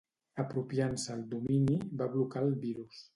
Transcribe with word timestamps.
Apropiant-se 0.43 1.11
el 1.17 1.21
domini, 1.35 1.77
va 2.01 2.09
blocar 2.17 2.43
el 2.49 2.57
virus. 2.65 3.03